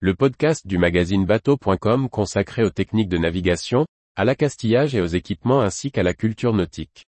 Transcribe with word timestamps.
le 0.00 0.14
podcast 0.14 0.66
du 0.66 0.76
magazine 0.76 1.24
bateau.com 1.24 2.10
consacré 2.10 2.62
aux 2.62 2.70
techniques 2.70 3.08
de 3.08 3.16
navigation, 3.16 3.86
à 4.14 4.26
l'accastillage 4.26 4.94
et 4.94 5.00
aux 5.00 5.06
équipements 5.06 5.62
ainsi 5.62 5.90
qu'à 5.90 6.02
la 6.02 6.12
culture 6.12 6.52
nautique. 6.52 7.06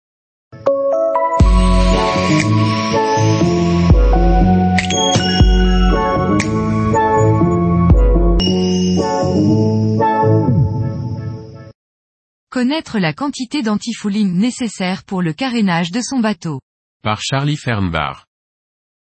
Connaître 12.50 12.98
la 12.98 13.12
quantité 13.12 13.62
d'antifouling 13.62 14.34
nécessaire 14.34 15.04
pour 15.04 15.22
le 15.22 15.32
carénage 15.32 15.92
de 15.92 16.00
son 16.00 16.18
bateau. 16.18 16.60
Par 17.04 17.20
Charlie 17.22 17.56
Fernbar. 17.56 18.26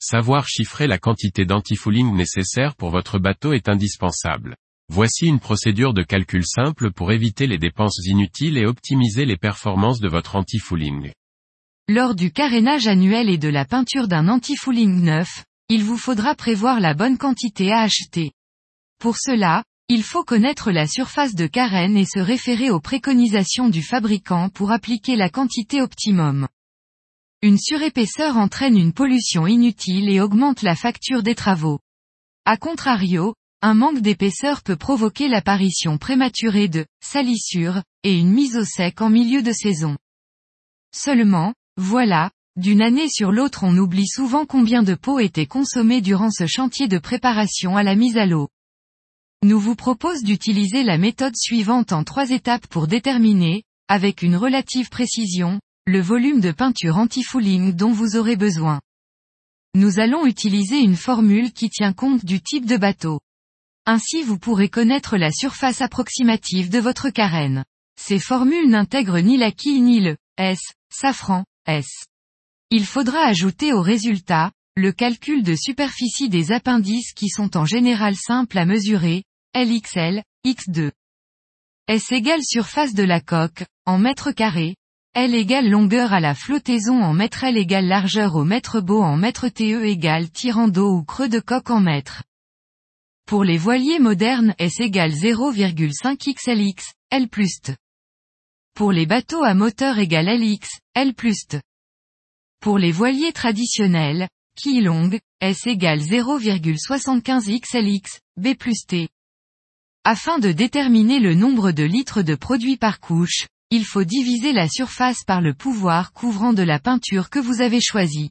Savoir 0.06 0.50
chiffrer 0.50 0.86
la 0.86 0.98
quantité 0.98 1.46
d'antifouling 1.46 2.14
nécessaire 2.14 2.76
pour 2.76 2.90
votre 2.90 3.20
bateau 3.20 3.54
est 3.54 3.70
indispensable. 3.70 4.58
Voici 4.90 5.28
une 5.28 5.40
procédure 5.40 5.94
de 5.94 6.04
calcul 6.04 6.46
simple 6.46 6.92
pour 6.92 7.14
éviter 7.14 7.48
les 7.48 7.58
dépenses 7.58 8.06
inutiles 8.06 8.58
et 8.58 8.66
optimiser 8.66 9.24
les 9.24 9.38
performances 9.38 10.02
de 10.02 10.10
votre 10.10 10.36
antifouling. 10.36 11.14
Lors 11.88 12.16
du 12.16 12.34
carénage 12.34 12.86
annuel 12.86 13.30
et 13.30 13.38
de 13.38 13.48
la 13.48 13.64
peinture 13.64 14.10
d'un 14.10 14.28
antifouling 14.28 15.06
neuf, 15.06 15.46
il 15.70 15.86
vous 15.86 15.98
faudra 15.98 16.36
prévoir 16.36 16.82
la 16.82 16.94
bonne 16.94 17.18
quantité 17.18 17.72
à 17.72 17.80
acheter. 17.80 18.34
Pour 19.00 19.16
cela, 19.18 19.64
il 19.88 20.04
faut 20.04 20.26
connaître 20.26 20.72
la 20.72 20.86
surface 20.86 21.34
de 21.34 21.48
carène 21.48 21.96
et 21.96 22.06
se 22.06 22.20
référer 22.20 22.72
aux 22.72 22.82
préconisations 22.82 23.70
du 23.70 23.82
fabricant 23.82 24.50
pour 24.50 24.74
appliquer 24.74 25.16
la 25.16 25.30
quantité 25.30 25.82
optimum. 25.82 26.50
Une 27.44 27.58
surépaisseur 27.58 28.38
entraîne 28.38 28.78
une 28.78 28.94
pollution 28.94 29.48
inutile 29.48 30.08
et 30.08 30.22
augmente 30.22 30.62
la 30.62 30.78
facture 30.78 31.24
des 31.24 31.36
travaux. 31.36 31.82
A 32.46 32.56
contrario, 32.56 33.36
un 33.62 33.74
manque 33.74 34.00
d'épaisseur 34.00 34.62
peut 34.62 34.78
provoquer 34.78 35.28
l'apparition 35.28 35.98
prématurée 35.98 36.70
de 36.70 36.86
salissures 37.02 37.84
et 38.04 38.18
une 38.18 38.32
mise 38.32 38.56
au 38.56 38.64
sec 38.64 39.02
en 39.02 39.10
milieu 39.10 39.42
de 39.42 39.52
saison. 39.52 39.98
Seulement, 40.96 41.54
voilà, 41.76 42.32
d'une 42.56 42.82
année 42.82 43.10
sur 43.10 43.34
l'autre 43.34 43.66
on 43.66 43.78
oublie 43.78 44.08
souvent 44.08 44.46
combien 44.46 44.82
de 44.82 44.96
pots 44.96 45.20
étaient 45.20 45.46
consommés 45.46 46.00
durant 46.00 46.32
ce 46.32 46.48
chantier 46.48 46.88
de 46.88 46.98
préparation 46.98 47.76
à 47.76 47.84
la 47.84 47.96
mise 47.96 48.16
à 48.16 48.26
l'eau 48.26 48.48
nous 49.44 49.60
vous 49.60 49.76
propose 49.76 50.24
d'utiliser 50.24 50.84
la 50.84 50.98
méthode 50.98 51.36
suivante 51.36 51.92
en 51.92 52.06
trois 52.06 52.30
étapes 52.30 52.66
pour 52.68 52.88
déterminer, 52.88 53.64
avec 53.90 54.22
une 54.22 54.38
relative 54.38 54.88
précision, 54.88 55.60
le 55.86 56.00
volume 56.00 56.40
de 56.40 56.52
peinture 56.52 56.98
anti-fouling 56.98 57.74
dont 57.74 57.92
vous 57.92 58.16
aurez 58.16 58.38
besoin. 58.38 58.80
Nous 59.76 60.00
allons 60.00 60.26
utiliser 60.26 60.80
une 60.80 60.96
formule 60.96 61.52
qui 61.52 61.70
tient 61.70 61.92
compte 61.92 62.24
du 62.24 62.42
type 62.42 62.66
de 62.66 62.78
bateau. 62.78 63.20
Ainsi 63.86 64.24
vous 64.24 64.40
pourrez 64.40 64.70
connaître 64.70 65.18
la 65.18 65.30
surface 65.30 65.82
approximative 65.82 66.70
de 66.70 66.80
votre 66.80 67.10
carène. 67.10 67.66
Ces 68.00 68.18
formules 68.18 68.70
n'intègrent 68.70 69.20
ni 69.20 69.36
la 69.36 69.52
quille 69.52 69.82
ni 69.82 70.00
le 70.00 70.16
S, 70.38 70.62
safran, 70.90 71.44
S. 71.68 72.06
Il 72.70 72.86
faudra 72.86 73.20
ajouter 73.26 73.74
au 73.74 73.82
résultat, 73.82 74.52
le 74.78 74.94
calcul 74.94 75.44
de 75.44 75.54
superficie 75.54 76.30
des 76.30 76.54
appendices 76.54 77.12
qui 77.12 77.28
sont 77.28 77.58
en 77.58 77.66
général 77.66 78.16
simples 78.16 78.58
à 78.58 78.66
mesurer, 78.66 79.24
LXL, 79.54 80.24
X2. 80.46 80.92
S 81.90 82.12
égale 82.14 82.42
surface 82.42 82.94
de 82.94 83.04
la 83.04 83.20
coque, 83.20 83.66
en 83.86 84.00
mètres 84.00 84.32
carrés, 84.32 84.76
L 85.16 85.36
égale 85.36 85.70
longueur 85.70 86.12
à 86.12 86.20
la 86.20 86.34
flottaison 86.34 87.04
en 87.04 87.14
mètres 87.14 87.44
L 87.44 87.56
égale 87.56 87.86
largeur 87.86 88.36
au 88.36 88.46
mètre 88.46 88.82
beau 88.82 89.04
en 89.04 89.16
mètre 89.16 89.48
TE 89.48 89.86
égale 89.86 90.32
tirant 90.32 90.68
d'eau 90.68 90.90
ou 90.90 91.04
creux 91.04 91.30
de 91.30 91.40
coque 91.40 91.70
en 91.70 91.80
mètres. 91.80 92.24
Pour 93.28 93.44
les 93.44 93.58
voiliers 93.58 94.00
modernes 94.00 94.56
S 94.58 94.80
égale 94.80 95.12
0,5 95.12 96.34
XLX, 96.34 96.94
L 97.12 97.30
plus 97.30 97.62
T. 97.62 97.76
Pour 98.74 98.92
les 98.92 99.06
bateaux 99.06 99.44
à 99.44 99.54
moteur 99.54 100.00
égale 100.00 100.36
LX, 100.36 100.68
L 100.96 101.14
plus 101.14 101.46
T. 101.46 101.62
Pour 102.60 102.80
les 102.80 102.92
voiliers 102.92 103.34
traditionnels, 103.34 104.28
longue, 104.66 105.20
S 105.42 105.68
égale 105.68 106.00
0,75 106.00 107.60
XLX, 107.62 108.20
B 108.38 108.56
plus 108.56 108.88
T. 108.88 109.10
Afin 110.04 110.40
de 110.40 110.52
déterminer 110.52 111.20
le 111.20 111.36
nombre 111.36 111.72
de 111.72 111.84
litres 111.84 112.24
de 112.24 112.34
produit 112.34 112.78
par 112.78 113.00
couche, 113.00 113.46
il 113.74 113.86
faut 113.86 114.04
diviser 114.04 114.54
la 114.54 114.70
surface 114.70 115.24
par 115.24 115.42
le 115.42 115.56
pouvoir 115.56 116.14
couvrant 116.14 116.54
de 116.54 116.62
la 116.62 116.78
peinture 116.78 117.32
que 117.32 117.40
vous 117.40 117.60
avez 117.60 117.82
choisi. 117.82 118.30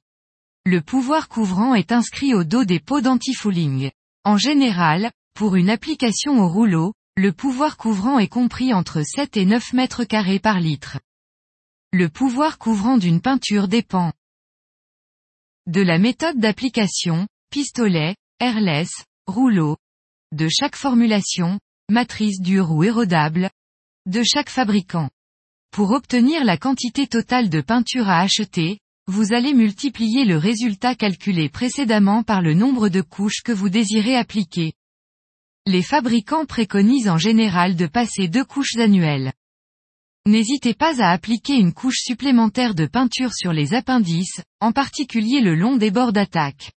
Le 0.65 0.81
pouvoir 0.81 1.29
couvrant 1.29 1.75
est 1.75 1.91
inscrit 1.91 2.33
au 2.33 2.45
dos 2.45 2.65
des 2.65 2.79
pots 2.79 3.01
d'antifouling. 3.01 3.91
En 4.23 4.37
général, 4.37 5.11
pour 5.35 5.57
une 5.57 5.69
application 5.69 6.39
au 6.39 6.49
rouleau, 6.49 6.95
le 7.17 7.33
pouvoir 7.33 7.77
couvrant 7.77 8.21
est 8.21 8.29
compris 8.29 8.73
entre 8.73 9.03
7 9.03 9.37
et 9.37 9.45
9 9.45 9.73
mètres 9.73 10.05
carrés 10.05 10.39
par 10.39 10.61
litre. 10.61 11.01
Le 11.93 12.09
pouvoir 12.09 12.57
couvrant 12.57 12.97
d'une 12.97 13.21
peinture 13.21 13.67
dépend 13.67 14.13
de 15.67 15.81
la 15.81 15.99
méthode 15.99 16.39
d'application, 16.39 17.27
pistolet, 17.51 18.15
airless, 18.39 18.91
rouleau, 19.27 19.77
de 20.31 20.49
chaque 20.49 20.77
formulation, 20.77 21.59
matrice 21.91 22.41
dure 22.41 22.71
ou 22.71 22.85
érodable, 22.85 23.51
de 24.07 24.23
chaque 24.23 24.49
fabricant. 24.49 25.11
Pour 25.73 25.93
obtenir 25.93 26.45
la 26.45 26.59
quantité 26.59 27.07
totale 27.07 27.49
de 27.49 27.63
peinture 27.63 28.07
à 28.07 28.21
acheter, 28.21 28.79
vous 29.07 29.33
allez 29.33 29.55
multiplier 29.55 30.27
le 30.27 30.37
résultat 30.37 30.95
calculé 30.95 31.49
précédemment 31.49 32.23
par 32.23 32.43
le 32.43 32.53
nombre 32.53 32.91
de 32.91 33.01
couches 33.01 33.41
que 33.43 33.53
vous 33.53 33.71
désirez 33.71 34.15
appliquer. 34.15 34.75
Les 35.65 35.83
fabricants 35.83 36.45
préconisent 36.45 37.09
en 37.09 37.17
général 37.17 37.75
de 37.75 37.87
passer 37.87 38.29
deux 38.29 38.45
couches 38.45 38.77
annuelles. 38.77 39.33
N'hésitez 40.27 40.75
pas 40.75 41.03
à 41.03 41.11
appliquer 41.11 41.55
une 41.55 41.73
couche 41.73 42.01
supplémentaire 42.03 42.75
de 42.75 42.85
peinture 42.85 43.33
sur 43.33 43.55
les 43.55 43.73
appendices, 43.73 44.43
en 44.61 44.73
particulier 44.73 45.41
le 45.41 45.55
long 45.55 45.77
des 45.77 45.91
bords 45.91 46.13
d'attaque. 46.13 46.73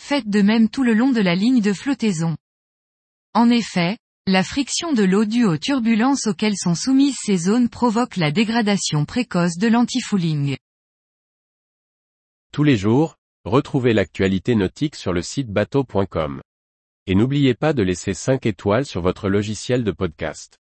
Faites 0.00 0.30
de 0.30 0.40
même 0.40 0.70
tout 0.70 0.84
le 0.84 0.94
long 0.94 1.10
de 1.10 1.20
la 1.20 1.34
ligne 1.34 1.60
de 1.60 1.74
flottaison. 1.74 2.38
En 3.34 3.50
effet, 3.50 3.98
la 4.28 4.44
friction 4.44 4.92
de 4.92 5.02
l'eau 5.02 5.24
due 5.24 5.44
aux 5.46 5.58
turbulences 5.58 6.28
auxquelles 6.28 6.56
sont 6.56 6.76
soumises 6.76 7.16
ces 7.20 7.36
zones 7.36 7.68
provoque 7.68 8.16
la 8.16 8.30
dégradation 8.30 9.04
précoce 9.04 9.56
de 9.56 9.66
l'antifouling. 9.66 10.56
Tous 12.52 12.62
les 12.62 12.76
jours, 12.76 13.16
retrouvez 13.44 13.92
l'actualité 13.92 14.54
nautique 14.54 14.94
sur 14.94 15.12
le 15.12 15.22
site 15.22 15.48
bateau.com. 15.48 16.40
Et 17.08 17.16
n'oubliez 17.16 17.54
pas 17.54 17.72
de 17.72 17.82
laisser 17.82 18.14
5 18.14 18.46
étoiles 18.46 18.86
sur 18.86 19.00
votre 19.00 19.28
logiciel 19.28 19.82
de 19.82 19.90
podcast. 19.90 20.61